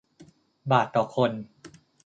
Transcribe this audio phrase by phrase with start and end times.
[0.71, 1.31] บาทต่อคน